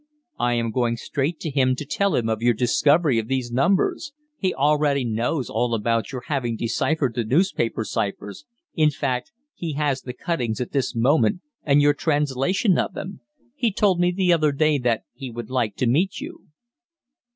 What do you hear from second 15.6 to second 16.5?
to meet you."